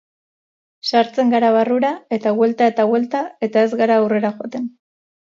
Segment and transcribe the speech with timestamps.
[0.91, 4.65] Sartzen gara barrura eta buelta eta buelta eta ez gara aurrera joaten.